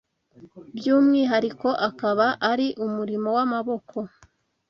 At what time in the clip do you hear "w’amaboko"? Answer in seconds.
3.37-3.97